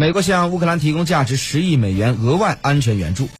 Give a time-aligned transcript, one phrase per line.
[0.00, 3.28] 美国向乌克兰提供价值十亿美元额外安全援助。